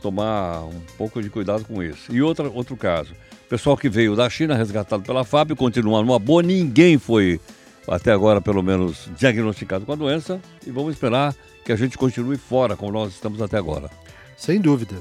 tomar 0.00 0.64
um 0.64 0.80
pouco 0.96 1.20
de 1.20 1.28
cuidado 1.28 1.64
com 1.66 1.82
isso. 1.82 2.10
E 2.10 2.22
outra, 2.22 2.48
outro 2.48 2.76
caso, 2.78 3.12
pessoal 3.48 3.76
que 3.76 3.88
veio 3.88 4.14
da 4.14 4.28
China, 4.28 4.54
resgatado 4.54 5.02
pela 5.02 5.24
FAB, 5.24 5.56
continua 5.56 6.02
numa 6.02 6.18
boa, 6.18 6.42
ninguém 6.42 6.98
foi, 6.98 7.40
até 7.88 8.12
agora 8.12 8.40
pelo 8.40 8.62
menos, 8.62 9.08
diagnosticado 9.16 9.86
com 9.86 9.92
a 9.92 9.96
doença 9.96 10.40
e 10.66 10.70
vamos 10.70 10.92
esperar 10.92 11.34
que 11.64 11.72
a 11.72 11.76
gente 11.76 11.96
continue 11.96 12.36
fora, 12.36 12.76
como 12.76 12.92
nós 12.92 13.14
estamos 13.14 13.40
até 13.40 13.56
agora. 13.56 13.90
Sem 14.36 14.60
dúvida. 14.60 14.96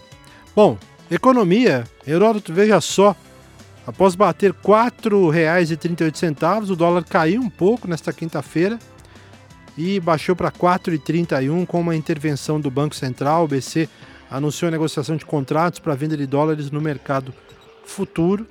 Bom, 0.56 0.78
economia, 1.12 1.84
Heródoto, 2.06 2.54
veja 2.54 2.80
só. 2.82 3.16
Após 3.86 4.16
bater 4.16 4.52
R$ 4.52 4.58
4,38, 4.64 6.70
o 6.70 6.76
dólar 6.76 7.06
caiu 7.06 7.42
um 7.42 7.50
pouco 7.50 7.88
nesta 7.88 8.12
quinta-feira 8.12 8.78
e 9.78 10.00
baixou 10.00 10.36
para 10.36 10.52
4,31 10.52 11.66
com 11.66 11.80
uma 11.80 11.96
intervenção 11.96 12.60
do 12.60 12.70
Banco 12.70 12.96
Central. 12.96 13.46
O 13.46 13.48
BC 13.48 13.88
anunciou 14.30 14.68
a 14.68 14.72
negociação 14.72 15.16
de 15.16 15.26
contratos 15.26 15.80
para 15.80 15.96
venda 15.96 16.18
de 16.18 16.26
dólares 16.26 16.70
no 16.70 16.82
mercado 16.82 17.34
futuro. 17.90 18.48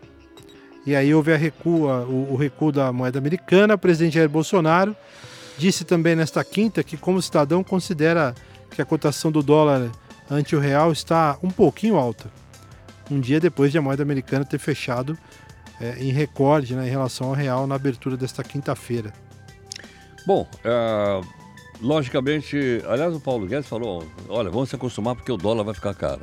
E 0.85 0.95
aí 0.95 1.13
houve 1.15 1.33
a 1.33 1.37
recua, 1.37 2.05
o, 2.05 2.33
o 2.33 2.37
recuo 2.37 2.71
da 2.71 2.93
moeda 2.93 3.19
americana. 3.19 3.75
O 3.75 3.79
presidente 3.79 4.15
Jair 4.15 4.29
Bolsonaro 4.29 4.95
disse 5.59 5.85
também 5.85 6.15
nesta 6.15 6.45
quinta 6.45 6.83
que, 6.83 6.97
como 6.97 7.21
cidadão, 7.21 7.65
considera 7.65 8.35
que 8.71 8.81
a 8.81 8.85
cotação 8.85 9.33
do 9.33 9.43
dólar 9.43 9.91
ante 10.31 10.55
o 10.55 10.61
real 10.61 10.93
está 10.93 11.39
um 11.43 11.51
pouquinho 11.51 11.97
alta. 11.97 12.31
Um 13.11 13.21
dia 13.21 13.41
depois 13.41 13.73
de 13.73 13.79
a 13.79 13.83
moeda 13.83 14.03
americana 14.03 14.45
ter 14.45 14.59
fechado 14.59 15.17
é, 15.81 15.97
em 15.99 16.11
recorde 16.11 16.75
né, 16.75 16.87
em 16.87 16.91
relação 16.91 17.29
ao 17.29 17.35
real 17.35 17.67
na 17.67 17.75
abertura 17.75 18.17
desta 18.17 18.43
quinta-feira. 18.43 19.13
Bom, 20.27 20.47
é, 20.65 21.21
logicamente, 21.81 22.83
aliás, 22.89 23.15
o 23.15 23.21
Paulo 23.21 23.47
Guedes 23.47 23.69
falou: 23.69 24.05
olha, 24.29 24.51
vamos 24.51 24.69
se 24.69 24.77
acostumar 24.77 25.15
porque 25.15 25.31
o 25.31 25.37
dólar 25.37 25.65
vai 25.65 25.75
ficar 25.75 25.95
caro. 25.95 26.23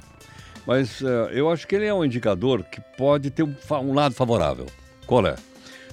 Mas 0.66 1.02
é, 1.02 1.40
eu 1.40 1.50
acho 1.50 1.68
que 1.68 1.76
ele 1.76 1.86
é 1.86 1.94
um 1.94 2.06
indicador 2.06 2.64
que 2.64 2.82
pode 2.98 3.30
ter 3.30 3.44
um, 3.44 3.54
um 3.82 3.94
lado 3.94 4.16
favorável. 4.16 4.66
Qual 5.06 5.26
é? 5.28 5.36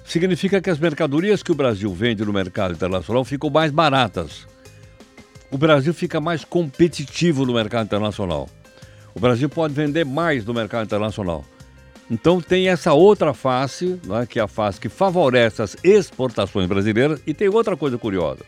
Significa 0.05 0.61
que 0.61 0.71
as 0.71 0.79
mercadorias 0.79 1.43
que 1.43 1.53
o 1.53 1.55
Brasil 1.55 1.93
vende 1.93 2.25
no 2.25 2.33
mercado 2.33 2.75
internacional 2.75 3.25
ficam 3.25 3.51
mais 3.51 3.71
baratas. 3.71 4.47
O 5.51 5.59
Brasil 5.59 5.93
fica 5.93 6.21
mais 6.21 6.45
competitivo 6.45 7.45
no 7.45 7.55
mercado 7.55 7.87
internacional. 7.87 8.49
O 9.15 9.21
Brasil 9.21 9.49
pode 9.49 9.75
vender 9.75 10.05
mais 10.05 10.45
no 10.45 10.55
mercado 10.55 10.85
internacional. 10.85 11.45
Então 12.11 12.41
tem 12.41 12.69
essa 12.69 12.93
outra 12.93 13.33
face, 13.33 14.01
né, 14.05 14.27
que 14.29 14.41
é 14.41 14.43
a 14.43 14.49
face 14.49 14.81
que 14.81 14.89
favorece 14.89 15.63
as 15.63 15.77
exportações 15.85 16.67
brasileiras, 16.67 17.21
e 17.27 17.33
tem 17.33 17.49
outra 17.49 17.77
coisa 17.77 17.97
curiosa. 17.99 18.41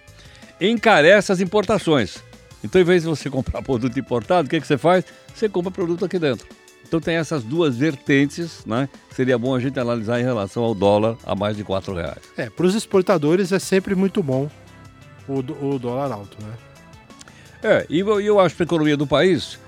Encarece 0.60 1.30
as 1.30 1.40
importações. 1.40 2.22
Então, 2.64 2.81
em 2.81 2.85
vez 2.85 3.02
de 3.02 3.09
você 3.09 3.28
comprar 3.28 3.61
produto 3.62 3.99
importado, 3.99 4.47
o 4.47 4.50
que, 4.50 4.61
que 4.61 4.66
você 4.66 4.78
faz? 4.78 5.04
Você 5.35 5.49
compra 5.49 5.71
produto 5.71 6.04
aqui 6.04 6.19
dentro. 6.19 6.47
Então 6.92 7.00
tem 7.00 7.16
essas 7.16 7.42
duas 7.42 7.75
vertentes, 7.75 8.66
né? 8.66 8.87
Seria 9.12 9.38
bom 9.38 9.54
a 9.54 9.61
gente 9.61 9.81
analisar 9.81 10.21
em 10.21 10.25
relação 10.25 10.62
ao 10.62 10.75
dólar 10.75 11.16
a 11.25 11.35
mais 11.35 11.57
de 11.57 11.64
quatro 11.64 11.95
reais. 11.95 12.19
É, 12.37 12.50
para 12.50 12.66
os 12.66 12.75
exportadores 12.75 13.50
é 13.50 13.59
sempre 13.59 13.95
muito 13.95 14.23
bom 14.23 14.50
o, 15.26 15.38
o 15.38 15.78
dólar 15.78 16.12
alto, 16.12 16.37
né? 16.42 16.52
É, 17.62 17.87
e 17.88 18.00
eu, 18.00 18.21
eu 18.21 18.40
acho 18.40 18.57
que 18.57 18.62
a 18.62 18.64
economia 18.64 18.97
do 18.97 19.07
país, 19.07 19.59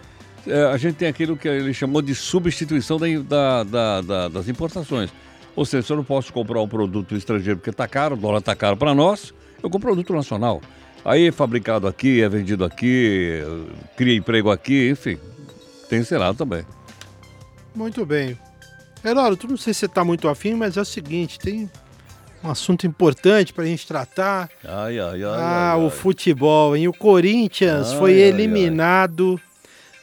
é, 0.47 0.65
a 0.65 0.77
gente 0.77 0.97
tem 0.97 1.09
aquilo 1.09 1.37
que 1.37 1.49
ele 1.49 1.73
chamou 1.73 2.03
de 2.03 2.15
substituição 2.15 2.99
da, 2.99 3.63
da, 3.63 4.01
da, 4.03 4.29
das 4.29 4.49
importações. 4.49 5.11
Ou 5.57 5.65
seja, 5.65 5.87
se 5.87 5.93
eu 5.93 5.97
não 5.97 6.05
posso 6.05 6.33
comprar 6.33 6.61
um 6.61 6.69
produto 6.69 7.15
estrangeiro 7.15 7.59
porque 7.59 7.71
está 7.71 7.87
caro, 7.87 8.17
o 8.17 8.19
dólar 8.19 8.41
está 8.41 8.55
caro 8.55 8.77
para 8.77 8.93
nós, 8.95 9.33
eu 9.63 9.71
compro 9.71 9.89
produto 9.89 10.13
nacional. 10.13 10.61
Aí 11.05 11.27
é 11.29 11.33
fabricado 11.33 11.87
aqui, 11.87 12.23
é 12.23 12.29
vendido 12.29 12.65
aqui, 12.65 13.41
cria 13.97 14.17
emprego 14.17 14.51
aqui, 14.51 14.89
enfim, 14.91 15.19
tem 15.89 16.01
esse 16.01 16.17
lado 16.17 16.37
também. 16.39 16.65
Muito 17.75 18.07
bem. 18.07 18.39
Heródoto, 19.05 19.47
não 19.49 19.57
sei 19.59 19.75
se 19.75 19.81
você 19.81 19.87
está 19.87 20.03
muito 20.03 20.29
afim, 20.29 20.55
mas 20.55 20.77
é 20.79 20.81
o 20.81 20.85
seguinte, 20.85 21.39
tem 21.39 21.71
um 22.43 22.51
assunto 22.51 22.87
importante 22.87 23.53
para 23.53 23.65
a 23.65 23.67
gente 23.67 23.87
tratar. 23.87 24.49
Ai, 24.65 24.99
ai, 24.99 25.23
ai. 25.25 25.41
Ah, 25.41 25.77
o 25.77 25.91
futebol, 25.91 26.75
hein? 26.75 26.89
O 26.89 26.93
Corinthians 26.93 27.93
foi 27.93 28.13
eliminado 28.15 29.39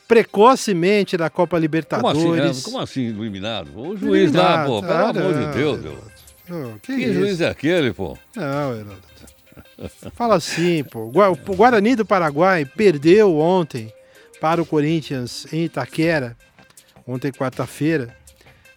precocemente 0.08 1.17
da 1.17 1.29
Copa 1.29 1.51
Como 1.55 1.62
Libertadores. 1.62 2.20
assim, 2.22 2.31
né? 2.31 2.51
Como 2.63 2.79
assim 2.79 3.01
eliminado? 3.08 3.70
O 3.75 3.98
juiz 3.98 4.31
lá, 4.34 4.65
pô, 4.65 4.81
pelo 4.81 4.93
Ah, 4.93 5.10
amor 5.10 5.34
de 5.34 5.58
Deus, 5.58 5.81
meu. 5.81 6.75
Que 6.81 6.96
Que 6.96 7.13
juiz 7.13 7.39
é 7.41 7.48
aquele, 7.50 7.93
pô? 7.93 8.17
Não, 8.36 8.74
Heródoto. 8.75 9.11
Fala 10.14 10.36
assim, 10.36 10.84
pô. 10.84 11.12
O 11.12 11.56
Guarani 11.56 11.96
do 11.96 12.06
Paraguai 12.06 12.66
perdeu 12.66 13.38
ontem 13.38 13.92
para 14.40 14.62
o 14.62 14.66
Corinthians 14.66 15.46
em 15.52 15.66
Itaquera, 15.66 16.36
ontem 17.08 17.32
quarta-feira, 17.32 18.16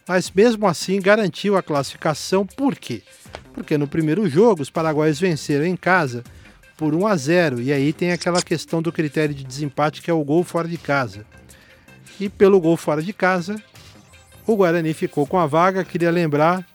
mas 0.07 0.31
mesmo 0.31 0.67
assim 0.67 1.01
garantiu 1.01 1.57
a 1.57 1.63
classificação. 1.63 2.47
Por 2.47 2.77
quê? 2.77 3.03
Porque 3.53 3.79
no 3.79 3.89
primeiro 3.89 4.29
jogo 4.29 4.63
os 4.63 4.71
paraguaios 4.71 5.21
venceram 5.21 5.65
em 5.65 5.77
casa 5.77 6.23
por 6.77 6.95
1 6.95 7.07
a 7.07 7.17
0 7.17 7.63
e 7.63 7.73
aí 7.73 7.93
tem 7.93 8.13
aquela 8.13 8.43
questão 8.43 8.83
do 8.83 8.93
critério 8.93 9.35
de 9.35 9.45
desempate 9.45 10.03
que 10.03 10.11
é 10.11 10.15
o 10.15 10.25
gol 10.25 10.43
fora 10.45 10.69
de 10.69 10.77
casa. 10.77 11.25
E 12.21 12.29
pelo 12.29 12.61
gol 12.61 12.77
fora 12.77 13.03
de 13.03 13.13
casa, 13.13 13.57
o 14.47 14.57
Guarani 14.57 14.93
ficou 14.93 15.27
com 15.27 15.39
a 15.39 15.47
vaga. 15.47 15.85
Queria 15.85 16.11
lembrar 16.11 16.67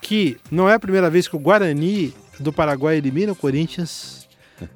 que 0.00 0.38
não 0.50 0.68
é 0.68 0.74
a 0.74 0.80
primeira 0.80 1.10
vez 1.10 1.28
que 1.28 1.36
o 1.36 1.38
Guarani 1.38 2.12
do 2.38 2.52
Paraguai 2.52 2.96
elimina 2.96 3.32
o 3.32 3.36
Corinthians 3.36 4.28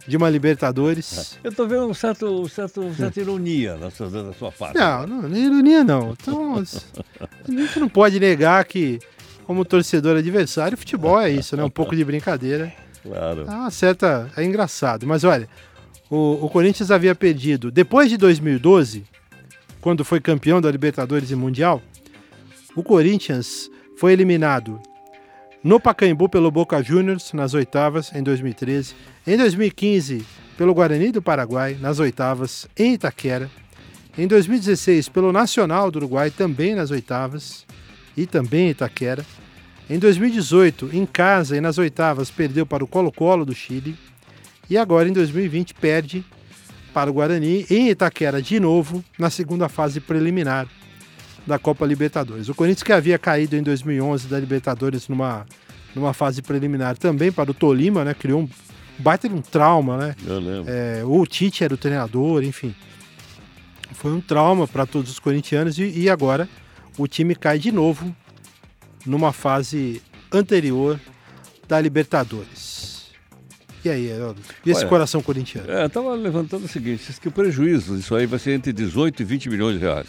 de 0.07 0.17
uma 0.17 0.29
Libertadores. 0.29 1.39
Eu 1.43 1.53
tô 1.53 1.67
vendo 1.67 1.87
um 1.87 1.95
certo, 1.95 2.27
um 2.27 2.49
certo, 2.49 2.81
uma 2.81 2.95
certa 2.95 3.21
ironia 3.21 3.77
na 3.77 3.91
sua, 3.91 4.11
na 4.11 4.33
sua 4.33 4.53
parte. 4.53 4.77
Não, 4.77 5.07
não, 5.07 5.23
não 5.29 5.37
é 5.37 5.41
ironia 5.41 5.85
não. 5.85 6.13
Então, 6.13 6.57
a 6.57 7.51
gente 7.51 7.79
não 7.79 7.89
pode 7.89 8.19
negar 8.19 8.65
que, 8.65 8.99
como 9.45 9.65
torcedor 9.65 10.17
adversário, 10.17 10.77
futebol 10.77 11.21
é 11.21 11.31
isso, 11.31 11.57
né? 11.57 11.63
Um 11.63 11.71
pouco 11.71 11.95
de 11.95 12.05
brincadeira. 12.05 12.73
Claro. 13.03 13.43
É 13.43 13.51
uma 13.51 13.71
certa. 13.71 14.31
É 14.37 14.45
engraçado. 14.45 15.07
Mas 15.07 15.25
olha, 15.25 15.49
o, 16.11 16.45
o 16.45 16.49
Corinthians 16.49 16.91
havia 16.91 17.15
perdido, 17.15 17.71
depois 17.71 18.11
de 18.11 18.17
2012, 18.17 19.05
quando 19.81 20.05
foi 20.05 20.21
campeão 20.21 20.61
da 20.61 20.71
Libertadores 20.71 21.31
e 21.31 21.37
Mundial, 21.37 21.83
o 22.75 22.83
Corinthians 22.83 23.71
foi 23.97 24.13
eliminado 24.13 24.81
no 25.63 25.81
Pacaembu 25.81 26.29
pelo 26.29 26.51
Boca 26.51 26.83
Juniors 26.83 27.33
nas 27.33 27.55
oitavas 27.55 28.13
em 28.15 28.23
2013, 28.23 28.95
em 29.27 29.37
2015 29.37 30.25
pelo 30.57 30.75
Guarani 30.75 31.11
do 31.11 31.21
Paraguai 31.21 31.77
nas 31.81 31.99
oitavas 31.99 32.69
em 32.77 32.95
Itaquera, 32.95 33.51
em 34.17 34.27
2016 34.27 35.09
pelo 35.09 35.33
Nacional 35.33 35.91
do 35.91 35.97
Uruguai 35.97 36.31
também 36.31 36.75
nas 36.75 36.91
oitavas 36.91 37.67
e 38.17 38.27
também 38.27 38.67
em 38.67 38.71
Itaquera. 38.71 39.25
Em 39.91 39.99
2018, 39.99 40.91
em 40.93 41.07
casa 41.07 41.57
e 41.57 41.61
nas 41.61 41.79
oitavas, 41.79 42.31
perdeu 42.31 42.67
para 42.67 42.85
o 42.85 42.87
Colo-Colo 42.87 43.47
do 43.47 43.55
Chile. 43.55 43.97
E 44.69 44.77
agora, 44.77 45.09
em 45.09 45.13
2020, 45.13 45.73
perde 45.75 46.23
para 46.93 47.09
o 47.09 47.15
Guarani 47.15 47.65
em 47.71 47.89
Itaquera 47.89 48.43
de 48.43 48.61
novo, 48.61 49.03
na 49.19 49.31
segunda 49.31 49.67
fase 49.67 49.99
preliminar 49.99 50.69
da 51.49 51.59
Copa 51.59 51.85
Libertadores. 51.87 52.49
O 52.49 52.55
Corinthians 52.55 52.83
que 52.83 52.93
havia 52.93 53.19
caído 53.19 53.57
em 53.57 53.63
2011 53.63 54.29
da 54.29 54.39
Libertadores 54.39 55.09
numa, 55.09 55.47
numa 55.95 56.13
fase 56.13 56.43
preliminar 56.43 56.97
também 56.97 57.33
para 57.33 57.51
o 57.51 57.55
Tolima, 57.55 58.05
né? 58.05 58.15
Criou 58.15 58.43
um 58.43 58.49
baita 58.99 59.29
de 59.29 59.35
um 59.35 59.41
trauma, 59.41 59.97
né? 59.97 60.17
Eu 60.27 60.39
lembro. 60.39 60.73
É, 60.73 61.03
o 61.05 61.27
Tite 61.27 61.65
era 61.65 61.75
o 61.75 61.77
treinador, 61.79 62.45
enfim. 62.45 62.75
Foi 63.93 64.13
um 64.13 64.21
trauma 64.21 64.69
para 64.69 64.87
todos 64.87 65.11
os 65.11 65.19
corintianos 65.19 65.79
e, 65.79 66.01
e 66.01 66.11
agora 66.11 66.49
o 66.99 67.09
time 67.09 67.35
cai 67.35 67.59
de 67.59 67.73
novo 67.73 68.15
numa 69.07 69.33
fase 69.33 70.03
anterior 70.31 71.01
da 71.67 71.81
Libertadores. 71.81 73.09
E 73.85 73.89
aí, 73.89 74.09
Heródoto? 74.09 74.43
E 74.67 74.71
esse 74.71 74.81
Olha, 74.81 74.89
coração 74.89 75.23
corintiano? 75.23 75.71
É, 75.71 75.85
eu 75.85 75.91
tava 75.91 76.13
levantando 76.15 76.65
o 76.65 76.69
seguinte, 76.69 77.13
que 77.21 77.29
o 77.29 77.33
prejuízo 77.33 77.97
disso 77.97 78.15
aí 78.15 78.27
vai 78.27 78.39
ser 78.39 78.53
entre 78.53 78.73
18 78.73 79.23
e 79.23 79.25
20 79.25 79.49
milhões 79.49 79.75
de 79.75 79.81
reais. 79.81 80.09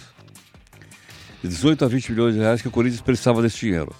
De 1.41 1.47
18 1.47 1.85
a 1.85 1.87
20 1.87 2.11
milhões 2.11 2.33
de 2.33 2.39
reais 2.41 2.61
que 2.61 2.67
o 2.67 2.71
Corinthians 2.71 3.01
precisava 3.01 3.41
desse 3.41 3.59
dinheiro. 3.59 3.93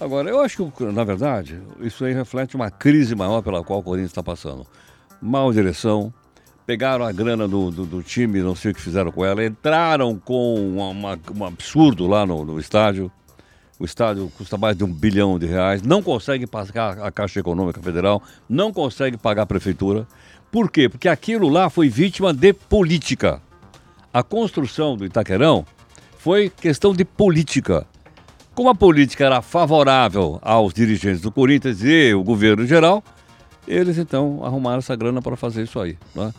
Agora, 0.00 0.28
eu 0.30 0.40
acho 0.40 0.70
que, 0.72 0.84
na 0.84 1.04
verdade, 1.04 1.60
isso 1.80 2.04
aí 2.04 2.12
reflete 2.14 2.56
uma 2.56 2.70
crise 2.70 3.14
maior 3.14 3.42
pela 3.42 3.62
qual 3.62 3.80
o 3.80 3.82
Corinthians 3.82 4.10
está 4.10 4.22
passando. 4.22 4.66
Mal 5.20 5.52
direção, 5.52 6.12
pegaram 6.66 7.04
a 7.04 7.12
grana 7.12 7.46
do, 7.46 7.70
do, 7.70 7.84
do 7.84 8.02
time, 8.02 8.40
não 8.40 8.54
sei 8.56 8.70
o 8.70 8.74
que 8.74 8.80
fizeram 8.80 9.12
com 9.12 9.24
ela, 9.24 9.44
entraram 9.44 10.16
com 10.18 10.54
uma- 10.54 10.88
uma- 10.88 11.18
um 11.36 11.44
absurdo 11.44 12.06
lá 12.06 12.24
no, 12.24 12.44
no 12.44 12.58
estádio. 12.58 13.10
O 13.78 13.84
estádio 13.84 14.30
custa 14.36 14.56
mais 14.58 14.76
de 14.76 14.84
um 14.84 14.92
bilhão 14.92 15.38
de 15.38 15.46
reais, 15.46 15.82
não 15.82 16.02
consegue 16.02 16.46
pagar 16.46 16.98
a 17.00 17.10
Caixa 17.10 17.40
Econômica 17.40 17.80
Federal, 17.80 18.22
não 18.48 18.72
consegue 18.72 19.16
pagar 19.16 19.42
a 19.42 19.46
prefeitura. 19.46 20.06
Por 20.50 20.70
quê? 20.70 20.88
Porque 20.88 21.08
aquilo 21.08 21.48
lá 21.48 21.70
foi 21.70 21.88
vítima 21.88 22.32
de 22.34 22.52
política. 22.52 23.40
A 24.12 24.22
construção 24.22 24.96
do 24.96 25.04
Itaquerão 25.04 25.64
foi 26.22 26.50
questão 26.50 26.92
de 26.92 27.02
política. 27.02 27.86
Como 28.54 28.68
a 28.68 28.74
política 28.74 29.24
era 29.24 29.40
favorável 29.40 30.38
aos 30.42 30.74
dirigentes 30.74 31.22
do 31.22 31.32
Corinthians 31.32 31.82
e 31.82 32.12
o 32.12 32.22
governo 32.22 32.66
geral, 32.66 33.02
eles 33.66 33.96
então 33.96 34.44
arrumaram 34.44 34.80
essa 34.80 34.94
grana 34.94 35.22
para 35.22 35.34
fazer 35.34 35.62
isso 35.62 35.80
aí. 35.80 35.96
Né? 36.14 36.30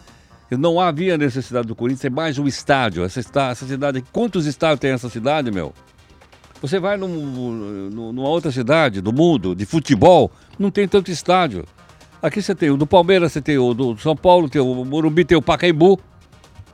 E 0.52 0.56
não 0.56 0.80
havia 0.80 1.18
necessidade 1.18 1.68
do 1.68 1.76
Corinthians 1.76 2.02
ter 2.02 2.12
mais 2.12 2.38
um 2.38 2.46
estádio. 2.46 3.04
Essa, 3.04 3.22
essa 3.22 3.66
cidade, 3.66 4.04
quantos 4.12 4.46
estádios 4.46 4.80
tem 4.82 4.92
essa 4.92 5.10
cidade, 5.10 5.50
meu? 5.50 5.74
Você 6.62 6.80
vai 6.80 6.96
num- 6.96 7.90
numa 7.90 8.30
outra 8.30 8.52
cidade 8.52 9.02
do 9.02 9.12
mundo, 9.12 9.56
de 9.56 9.66
futebol, 9.66 10.30
não 10.60 10.70
tem 10.70 10.88
tanto 10.88 11.10
estádio. 11.10 11.66
Aqui 12.22 12.40
você 12.40 12.54
tem 12.54 12.70
o 12.70 12.78
do 12.78 12.86
Palmeiras, 12.86 13.32
você 13.32 13.42
tem 13.42 13.58
o 13.58 13.74
do 13.74 13.98
São 13.98 14.16
Paulo, 14.16 14.48
tem 14.48 14.62
o 14.62 14.86
Morumbi, 14.86 15.26
tem 15.26 15.36
o 15.36 15.42
Pacaembu. 15.42 16.00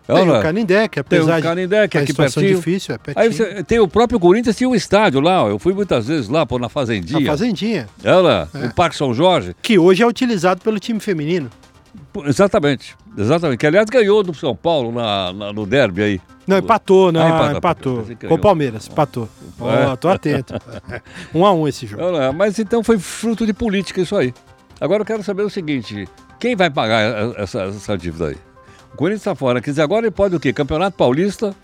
É 0.08 0.12
ou 0.14 0.18
Tem 0.20 0.28
não 0.28 0.34
o 0.36 0.38
é? 0.38 0.42
Canindé, 0.42 0.88
que 0.88 1.04
Tem 1.04 1.20
apesar 1.20 1.40
o 1.40 1.44
Canindé, 1.44 1.88
que 1.88 1.98
é 1.98 2.02
de 2.02 2.04
aqui 2.06 2.14
pertinho. 2.14 2.56
difícil, 2.56 2.96
é 2.96 2.98
pertinho. 2.98 3.24
Aí 3.26 3.34
você 3.34 3.64
tem 3.64 3.80
o 3.80 3.88
próprio 3.88 4.20
Corinthians, 4.20 4.56
tinha 4.56 4.70
um 4.70 4.76
estádio 4.76 5.20
lá, 5.20 5.44
ó. 5.44 5.50
eu 5.50 5.60
fui 5.60 5.74
muitas 5.74 6.08
vezes 6.08 6.30
lá, 6.30 6.46
pô, 6.46 6.58
na 6.58 6.70
Fazendinha. 6.70 7.26
Fazendinha, 7.26 7.88
Ela, 8.04 8.48
É. 8.54 8.68
o 8.68 8.74
Parque 8.74 8.96
São 8.96 9.14
Jorge. 9.14 9.56
que 9.62 9.78
hoje 9.78 10.02
é 10.02 10.08
utilizado 10.08 10.62
pelo 10.62 10.80
time 10.80 11.00
feminino. 11.00 11.50
Exatamente, 12.26 12.96
exatamente. 13.18 13.60
Que 13.60 13.68
aliás 13.68 13.90
ganhou 13.90 14.24
do 14.24 14.34
São 14.34 14.56
Paulo 14.56 14.92
na, 14.92 15.34
na- 15.34 15.54
no 15.54 15.66
derby 15.66 16.02
aí. 16.02 16.22
Não, 16.48 16.58
empatou, 16.58 17.12
não, 17.12 17.22
Ah, 17.22 17.52
empatou. 17.52 18.02
empatou. 18.04 18.30
Com 18.30 18.36
o. 18.36 18.40
Palmeiras, 18.40 18.88
empatou. 18.88 19.28
Ó, 19.60 19.96
tô 19.98 20.08
atento. 20.08 20.54
um 21.36 21.46
a 21.46 21.52
um 21.54 21.68
esse 21.68 21.86
jogo. 21.86 22.02
Ela, 22.04 22.32
mas 22.32 22.58
então 22.58 22.82
foi 22.84 22.98
fruto 22.98 23.46
de 23.46 23.54
política 23.54 24.00
isso 24.02 24.16
aí. 24.16 24.34
Agora 24.80 25.02
eu 25.02 25.06
quero 25.06 25.22
saber 25.24 25.44
o 25.44 25.50
seguinte: 25.50 26.08
quem 26.40 26.56
vai 26.56 26.70
pagar 26.70 27.34
essa, 27.38 27.64
essa 27.64 27.98
dívida 27.98 28.28
aí? 28.30 28.38
Corinthians 28.98 29.22
está 29.22 29.36
fora. 29.36 29.62
Quer 29.62 29.70
dizer, 29.70 29.84
agora 29.84 30.06
ele 30.06 30.12
pode 30.12 30.36
o 30.36 30.40
quê? 30.40 30.52
Campeonato 30.52 30.98
Paulista, 30.98 31.56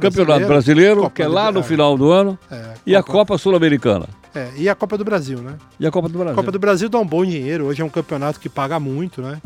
Campeonato 0.00 0.46
Brasileiro, 0.46 1.02
Copa 1.02 1.14
que 1.14 1.22
é 1.22 1.28
lá 1.28 1.50
no 1.50 1.60
é. 1.60 1.62
final 1.62 1.96
do 1.96 2.10
ano, 2.10 2.38
É, 2.50 2.74
e 2.86 2.96
a 2.96 3.02
Copa 3.02 3.36
Sul-Americana. 3.38 4.08
É, 4.34 4.50
e 4.56 4.68
a 4.68 4.74
Copa 4.74 4.98
do 4.98 5.04
Brasil, 5.04 5.38
né? 5.38 5.56
E 5.80 5.86
a 5.86 5.90
Copa 5.90 6.08
do 6.08 6.18
A 6.18 6.24
Brasil. 6.24 6.36
Copa 6.36 6.52
do 6.52 6.58
Brasil 6.58 6.88
dá 6.88 6.98
um 6.98 7.06
bom 7.06 7.24
dinheiro. 7.24 7.66
Hoje 7.66 7.80
é 7.80 7.84
um 7.84 7.88
campeonato 7.88 8.38
que 8.38 8.48
paga 8.48 8.78
muito, 8.78 9.22
né? 9.22 9.40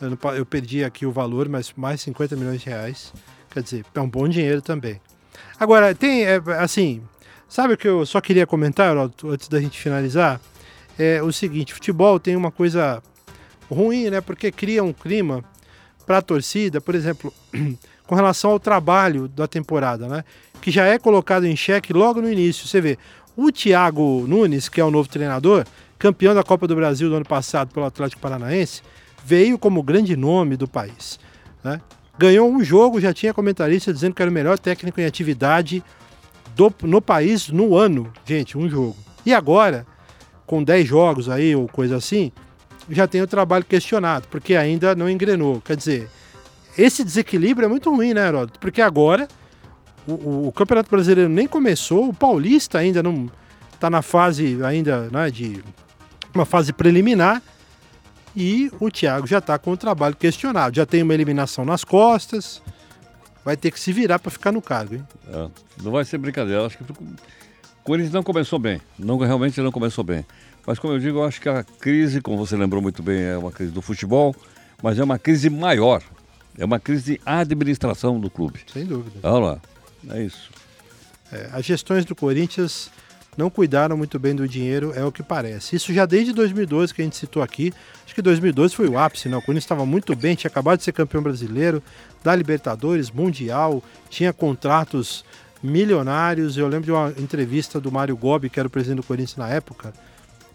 Eu, 0.00 0.18
eu 0.34 0.44
perdi 0.44 0.84
aqui 0.84 1.06
o 1.06 1.12
valor, 1.12 1.48
mas 1.48 1.72
mais 1.76 2.00
50 2.00 2.34
milhões 2.36 2.60
de 2.60 2.68
reais. 2.68 3.12
Quer 3.50 3.62
dizer, 3.62 3.84
é 3.94 4.00
um 4.00 4.08
bom 4.08 4.28
dinheiro 4.28 4.60
também. 4.60 5.00
Agora, 5.60 5.94
tem, 5.94 6.24
é, 6.24 6.42
assim, 6.58 7.02
sabe 7.48 7.74
o 7.74 7.76
que 7.76 7.86
eu 7.86 8.04
só 8.04 8.20
queria 8.20 8.46
comentar, 8.46 8.96
antes 8.96 9.48
da 9.48 9.60
gente 9.60 9.78
finalizar? 9.78 10.40
É 10.98 11.22
o 11.22 11.32
seguinte, 11.32 11.72
futebol 11.72 12.18
tem 12.18 12.34
uma 12.34 12.50
coisa 12.50 13.00
ruim, 13.70 14.10
né? 14.10 14.20
Porque 14.20 14.50
cria 14.50 14.82
um 14.82 14.92
clima 14.92 15.44
para 16.06 16.18
a 16.18 16.22
torcida, 16.22 16.80
por 16.80 16.94
exemplo, 16.94 17.32
com 18.06 18.14
relação 18.14 18.50
ao 18.50 18.60
trabalho 18.60 19.28
da 19.28 19.46
temporada, 19.46 20.08
né? 20.08 20.24
Que 20.60 20.70
já 20.70 20.84
é 20.86 20.98
colocado 20.98 21.44
em 21.44 21.56
xeque 21.56 21.92
logo 21.92 22.20
no 22.20 22.30
início. 22.30 22.66
Você 22.66 22.80
vê, 22.80 22.98
o 23.36 23.50
Thiago 23.50 24.26
Nunes, 24.28 24.68
que 24.68 24.80
é 24.80 24.84
o 24.84 24.90
novo 24.90 25.08
treinador, 25.08 25.64
campeão 25.98 26.34
da 26.34 26.42
Copa 26.42 26.66
do 26.66 26.74
Brasil 26.74 27.08
do 27.08 27.16
ano 27.16 27.24
passado 27.24 27.72
pelo 27.72 27.86
Atlético 27.86 28.20
Paranaense, 28.20 28.82
veio 29.24 29.58
como 29.58 29.82
grande 29.82 30.16
nome 30.16 30.56
do 30.56 30.68
país, 30.68 31.18
né? 31.62 31.80
ganhou 32.18 32.50
um 32.50 32.62
jogo, 32.62 33.00
já 33.00 33.12
tinha 33.12 33.32
comentarista 33.32 33.92
dizendo 33.92 34.14
que 34.14 34.22
era 34.22 34.30
o 34.30 34.34
melhor 34.34 34.58
técnico 34.58 35.00
em 35.00 35.04
atividade 35.04 35.82
do, 36.54 36.72
no 36.82 37.00
país 37.00 37.48
no 37.48 37.76
ano. 37.76 38.12
Gente, 38.24 38.56
um 38.56 38.68
jogo. 38.68 38.96
E 39.24 39.32
agora, 39.32 39.86
com 40.46 40.62
10 40.62 40.86
jogos 40.86 41.28
aí 41.28 41.56
ou 41.56 41.66
coisa 41.66 41.96
assim, 41.96 42.30
já 42.88 43.06
tem 43.06 43.22
o 43.22 43.26
trabalho 43.26 43.64
questionado, 43.64 44.26
porque 44.28 44.54
ainda 44.56 44.94
não 44.94 45.08
engrenou. 45.08 45.60
Quer 45.60 45.76
dizer, 45.76 46.10
esse 46.76 47.04
desequilíbrio 47.04 47.66
é 47.66 47.68
muito 47.68 47.94
ruim, 47.94 48.14
né, 48.14 48.26
Heródoto? 48.26 48.58
Porque 48.58 48.80
agora 48.80 49.28
o, 50.06 50.12
o, 50.12 50.48
o 50.48 50.52
Campeonato 50.52 50.90
Brasileiro 50.90 51.30
nem 51.30 51.46
começou, 51.46 52.08
o 52.08 52.14
Paulista 52.14 52.78
ainda 52.78 53.02
não 53.02 53.30
está 53.74 53.90
na 53.90 54.02
fase 54.02 54.58
ainda 54.64 55.08
né, 55.10 55.30
de 55.30 55.62
uma 56.34 56.44
fase 56.44 56.72
preliminar 56.72 57.42
e 58.34 58.70
o 58.80 58.90
Thiago 58.90 59.26
já 59.26 59.38
está 59.38 59.58
com 59.58 59.72
o 59.72 59.76
trabalho 59.76 60.16
questionado. 60.16 60.76
Já 60.76 60.86
tem 60.86 61.02
uma 61.02 61.14
eliminação 61.14 61.64
nas 61.64 61.84
costas, 61.84 62.62
vai 63.44 63.56
ter 63.56 63.70
que 63.70 63.78
se 63.78 63.92
virar 63.92 64.18
para 64.18 64.30
ficar 64.30 64.52
no 64.52 64.62
cargo. 64.62 64.94
Hein? 64.94 65.06
É, 65.28 65.48
não 65.82 65.92
vai 65.92 66.04
ser 66.04 66.18
brincadeira. 66.18 66.64
Acho 66.64 66.78
que 66.78 66.84
o 66.84 66.96
Corinthians 67.84 68.14
não 68.14 68.22
começou 68.22 68.58
bem. 68.58 68.80
Não, 68.98 69.18
realmente 69.18 69.60
não 69.60 69.72
começou 69.72 70.02
bem. 70.02 70.24
Mas 70.66 70.78
como 70.78 70.94
eu 70.94 70.98
digo, 70.98 71.18
eu 71.18 71.24
acho 71.24 71.40
que 71.40 71.48
a 71.48 71.64
crise, 71.64 72.20
como 72.20 72.36
você 72.36 72.56
lembrou 72.56 72.80
muito 72.80 73.02
bem, 73.02 73.20
é 73.20 73.36
uma 73.36 73.50
crise 73.50 73.72
do 73.72 73.82
futebol, 73.82 74.34
mas 74.82 74.98
é 74.98 75.04
uma 75.04 75.18
crise 75.18 75.50
maior. 75.50 76.02
É 76.58 76.64
uma 76.64 76.78
crise 76.78 77.14
de 77.14 77.20
administração 77.24 78.20
do 78.20 78.30
clube. 78.30 78.60
Sem 78.72 78.84
dúvida. 78.84 79.18
Olha 79.22 79.44
lá. 79.44 79.60
É 80.10 80.22
isso. 80.22 80.50
É, 81.32 81.48
as 81.52 81.64
gestões 81.64 82.04
do 82.04 82.14
Corinthians 82.14 82.90
não 83.36 83.48
cuidaram 83.48 83.96
muito 83.96 84.18
bem 84.18 84.34
do 84.34 84.46
dinheiro, 84.46 84.92
é 84.94 85.02
o 85.04 85.10
que 85.10 85.22
parece. 85.22 85.76
Isso 85.76 85.92
já 85.92 86.04
desde 86.04 86.32
2012 86.32 86.92
que 86.92 87.00
a 87.00 87.04
gente 87.04 87.16
citou 87.16 87.42
aqui. 87.42 87.72
Acho 88.04 88.14
que 88.14 88.20
2012 88.20 88.74
foi 88.74 88.88
o 88.88 88.98
ápice, 88.98 89.28
né? 89.28 89.36
O 89.36 89.40
Corinthians 89.40 89.64
estava 89.64 89.86
muito 89.86 90.14
bem, 90.14 90.34
tinha 90.34 90.50
acabado 90.50 90.78
de 90.78 90.84
ser 90.84 90.92
campeão 90.92 91.22
brasileiro, 91.22 91.82
da 92.22 92.36
Libertadores, 92.36 93.10
Mundial, 93.10 93.82
tinha 94.10 94.32
contratos 94.32 95.24
milionários. 95.62 96.58
Eu 96.58 96.68
lembro 96.68 96.84
de 96.84 96.92
uma 96.92 97.08
entrevista 97.16 97.80
do 97.80 97.90
Mário 97.90 98.16
Gobi, 98.16 98.50
que 98.50 98.60
era 98.60 98.66
o 98.66 98.70
presidente 98.70 98.98
do 98.98 99.02
Corinthians 99.02 99.36
na 99.36 99.48
época. 99.48 99.94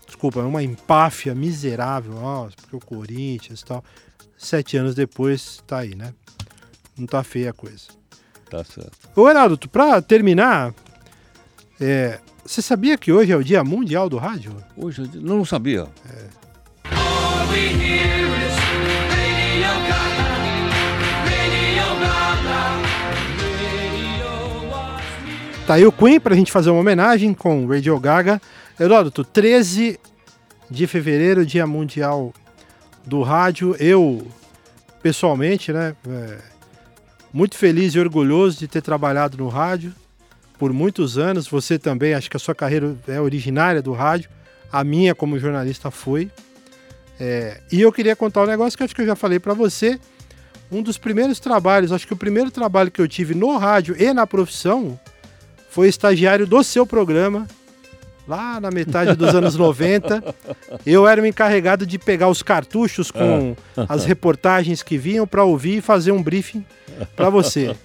Desculpa, 0.08 0.40
uma 0.40 0.64
empáfia 0.64 1.36
miserável, 1.36 2.14
nossa, 2.14 2.56
porque 2.56 2.76
o 2.76 2.80
Corinthians 2.80 3.62
e 3.62 3.66
tal. 3.66 3.84
Sete 4.38 4.78
anos 4.78 4.96
depois, 4.96 5.62
tá 5.68 5.80
aí, 5.80 5.94
né? 5.94 6.14
Não 6.98 7.06
tá 7.06 7.24
feia 7.24 7.52
a 7.52 7.54
coisa. 7.54 7.88
Tá 8.50 8.64
certo. 8.64 9.10
Ô, 9.16 9.30
Heraldo, 9.30 9.58
pra 9.70 10.02
terminar, 10.02 10.74
é, 11.80 12.20
você 12.46 12.62
sabia 12.62 12.98
que 12.98 13.12
hoje 13.12 13.32
é 13.32 13.36
o 13.36 13.44
Dia 13.44 13.64
Mundial 13.64 14.10
do 14.10 14.18
Rádio? 14.18 14.56
Hoje, 14.76 15.04
eu 15.14 15.22
não 15.22 15.44
sabia. 15.44 15.88
É. 16.10 16.48
Tá 25.68 25.74
aí 25.74 25.86
o 25.86 25.92
Queen 25.92 26.18
pra 26.18 26.34
gente 26.34 26.50
fazer 26.50 26.70
uma 26.70 26.80
homenagem 26.80 27.34
com 27.34 27.68
Radio 27.68 28.00
Gaga. 28.00 28.42
Heródoto, 28.80 29.24
13 29.24 30.00
de 30.70 30.86
fevereiro, 30.86 31.44
Dia 31.44 31.66
Mundial 31.66 32.32
do 33.04 33.24
Rádio. 33.24 33.76
Eu, 33.80 34.28
pessoalmente, 35.02 35.74
né, 35.74 35.96
é, 36.08 36.38
muito 37.34 37.58
feliz 37.58 37.96
e 37.96 38.00
orgulhoso 38.00 38.60
de 38.60 38.68
ter 38.68 38.84
trabalhado 38.84 39.36
no 39.36 39.48
rádio 39.48 39.92
por 40.60 40.72
muitos 40.72 41.18
anos. 41.18 41.48
Você 41.48 41.80
também, 41.80 42.14
acho 42.14 42.30
que 42.30 42.38
a 42.38 42.40
sua 42.40 42.54
carreira 42.54 42.96
é 43.08 43.20
originária 43.20 43.82
do 43.82 43.94
rádio. 43.94 44.30
A 44.72 44.84
minha, 44.84 45.16
como 45.16 45.40
jornalista, 45.40 45.90
foi. 45.90 46.30
É, 47.20 47.60
e 47.72 47.82
eu 47.82 47.92
queria 47.92 48.16
contar 48.16 48.44
um 48.44 48.48
negócio 48.48 48.78
que 48.78 48.84
acho 48.84 48.96
que 48.96 49.02
eu 49.02 49.08
já 49.08 49.16
falei 49.16 49.40
para 49.40 49.56
você. 49.56 50.00
Um 50.72 50.84
dos 50.84 51.00
primeiros 51.00 51.40
trabalhos, 51.40 51.92
acho 51.92 52.06
que 52.06 52.14
o 52.14 52.18
primeiro 52.18 52.52
trabalho 52.52 52.92
que 52.92 53.02
eu 53.02 53.08
tive 53.08 53.34
no 53.34 53.58
rádio 53.58 53.96
e 53.98 54.14
na 54.14 54.28
profissão 54.28 55.00
foi 55.68 55.88
estagiário 55.88 56.46
do 56.46 56.64
seu 56.64 56.86
programa, 56.86 57.48
lá 58.28 58.60
na 58.60 58.70
metade 58.70 59.16
dos 59.16 59.34
anos 59.34 59.56
90. 59.56 60.24
Eu 60.86 61.08
era 61.08 61.22
o 61.22 61.26
encarregado 61.26 61.86
de 61.86 61.98
pegar 61.98 62.28
os 62.28 62.44
cartuchos 62.44 63.10
com 63.10 63.56
ah. 63.76 63.86
as 63.90 64.06
reportagens 64.06 64.84
que 64.84 64.98
vinham 64.98 65.26
para 65.26 65.44
ouvir 65.44 65.78
e 65.78 65.82
fazer 65.82 66.12
um 66.12 66.22
briefing 66.22 66.66
para 67.16 67.30
você. 67.30 67.76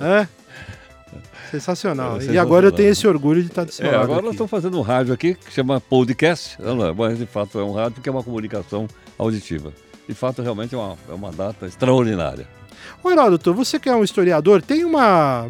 É? 0.00 0.26
Sensacional. 1.50 2.20
É, 2.20 2.24
e 2.24 2.38
agora 2.38 2.66
eu 2.66 2.72
tenho 2.72 2.90
esse 2.90 3.06
orgulho 3.06 3.40
de 3.40 3.48
estar 3.48 3.64
desse 3.64 3.82
é, 3.82 3.94
Agora 3.94 4.22
nós 4.22 4.32
estamos 4.32 4.50
fazendo 4.50 4.78
um 4.78 4.82
rádio 4.82 5.14
aqui 5.14 5.34
que 5.34 5.52
chama 5.52 5.80
podcast, 5.80 6.58
mas 6.96 7.18
de 7.18 7.26
fato 7.26 7.58
é 7.60 7.62
um 7.62 7.72
rádio 7.72 8.02
que 8.02 8.08
é 8.08 8.12
uma 8.12 8.22
comunicação 8.22 8.88
auditiva. 9.16 9.72
De 10.08 10.14
fato, 10.14 10.42
realmente 10.42 10.74
é 10.74 10.78
uma, 10.78 10.96
é 11.08 11.12
uma 11.12 11.32
data 11.32 11.66
extraordinária. 11.66 12.46
Ô 13.02 13.10
Heródoto, 13.10 13.52
você 13.54 13.78
que 13.78 13.88
é 13.88 13.94
um 13.94 14.04
historiador, 14.04 14.62
tem 14.62 14.84
uma 14.84 15.46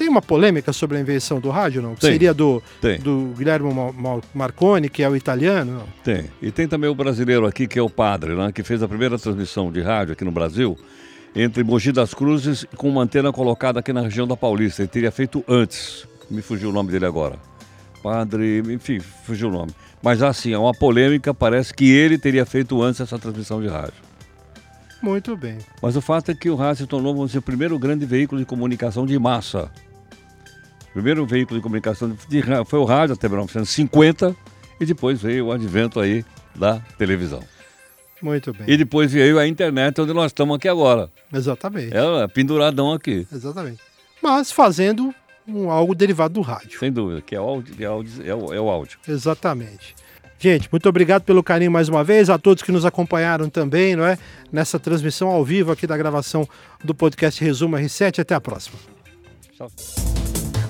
tem 0.00 0.08
uma 0.08 0.22
polêmica 0.22 0.72
sobre 0.72 0.96
a 0.96 1.00
invenção 1.00 1.40
do 1.40 1.50
rádio, 1.50 1.82
não? 1.82 1.94
Tem, 1.94 2.12
Seria 2.12 2.32
do, 2.32 2.62
do 3.02 3.34
Guilherme 3.36 3.68
Marconi, 4.34 4.88
que 4.88 5.02
é 5.02 5.08
o 5.10 5.14
italiano? 5.14 5.72
Não? 5.72 5.86
Tem. 6.02 6.24
E 6.40 6.50
tem 6.50 6.66
também 6.66 6.88
o 6.88 6.94
brasileiro 6.94 7.46
aqui, 7.46 7.68
que 7.68 7.78
é 7.78 7.82
o 7.82 7.90
padre, 7.90 8.34
né, 8.34 8.50
que 8.50 8.62
fez 8.62 8.82
a 8.82 8.88
primeira 8.88 9.18
transmissão 9.18 9.70
de 9.70 9.82
rádio 9.82 10.14
aqui 10.14 10.24
no 10.24 10.30
Brasil 10.30 10.74
entre 11.36 11.62
Mogi 11.62 11.92
das 11.92 12.14
Cruzes 12.14 12.64
com 12.78 12.88
uma 12.88 13.02
antena 13.02 13.30
colocada 13.30 13.80
aqui 13.80 13.92
na 13.92 14.00
região 14.00 14.26
da 14.26 14.34
Paulista. 14.34 14.80
Ele 14.80 14.88
teria 14.88 15.12
feito 15.12 15.44
antes. 15.46 16.08
Me 16.30 16.40
fugiu 16.40 16.70
o 16.70 16.72
nome 16.72 16.90
dele 16.90 17.04
agora. 17.04 17.36
Padre, 18.02 18.62
enfim, 18.70 19.00
fugiu 19.00 19.48
o 19.48 19.52
nome. 19.52 19.72
Mas 20.02 20.22
assim, 20.22 20.54
é 20.54 20.58
uma 20.58 20.72
polêmica, 20.72 21.34
parece 21.34 21.74
que 21.74 21.90
ele 21.92 22.16
teria 22.16 22.46
feito 22.46 22.82
antes 22.82 23.02
essa 23.02 23.18
transmissão 23.18 23.60
de 23.60 23.68
rádio. 23.68 24.02
Muito 25.02 25.36
bem. 25.36 25.58
Mas 25.82 25.94
o 25.94 26.00
fato 26.00 26.30
é 26.30 26.34
que 26.34 26.48
o 26.48 26.54
rádio 26.56 26.84
se 26.84 26.86
tornou, 26.86 27.26
dizer, 27.26 27.38
o 27.38 27.42
primeiro 27.42 27.78
grande 27.78 28.06
veículo 28.06 28.40
de 28.40 28.46
comunicação 28.46 29.04
de 29.04 29.18
massa. 29.18 29.70
O 30.90 30.92
primeiro 30.94 31.24
veículo 31.24 31.58
de 31.58 31.62
comunicação 31.62 32.16
de, 32.28 32.42
foi 32.66 32.78
o 32.78 32.84
rádio 32.84 33.14
até 33.14 33.28
1950 33.28 34.34
e 34.80 34.86
depois 34.86 35.22
veio 35.22 35.46
o 35.46 35.52
advento 35.52 36.00
aí 36.00 36.24
da 36.54 36.80
televisão. 36.98 37.42
Muito 38.20 38.52
bem. 38.52 38.64
E 38.66 38.76
depois 38.76 39.12
veio 39.12 39.38
a 39.38 39.46
internet, 39.46 40.00
onde 40.00 40.12
nós 40.12 40.26
estamos 40.26 40.56
aqui 40.56 40.68
agora. 40.68 41.10
Exatamente. 41.32 41.96
É, 41.96 42.28
penduradão 42.28 42.92
aqui. 42.92 43.26
Exatamente. 43.32 43.80
Mas 44.22 44.52
fazendo 44.52 45.14
um, 45.48 45.70
algo 45.70 45.94
derivado 45.94 46.34
do 46.34 46.40
rádio. 46.40 46.78
Sem 46.78 46.92
dúvida, 46.92 47.20
que 47.20 47.34
é 47.34 47.40
o, 47.40 47.44
áudio, 47.44 47.74
é, 47.78 47.88
o, 47.88 48.04
é, 48.24 48.34
o, 48.34 48.54
é 48.54 48.60
o 48.60 48.68
áudio. 48.68 48.98
Exatamente. 49.08 49.94
Gente, 50.38 50.68
muito 50.72 50.88
obrigado 50.88 51.22
pelo 51.22 51.42
carinho 51.42 51.70
mais 51.70 51.88
uma 51.88 52.02
vez, 52.02 52.30
a 52.30 52.38
todos 52.38 52.62
que 52.62 52.72
nos 52.72 52.86
acompanharam 52.86 53.48
também, 53.50 53.94
não 53.94 54.04
é? 54.04 54.18
Nessa 54.50 54.78
transmissão 54.78 55.28
ao 55.28 55.44
vivo 55.44 55.70
aqui 55.70 55.86
da 55.86 55.96
gravação 55.96 56.48
do 56.82 56.94
podcast 56.94 57.42
Resumo 57.44 57.76
R7. 57.76 58.20
Até 58.20 58.34
a 58.34 58.40
próxima. 58.40 58.78
Tchau. 59.56 60.19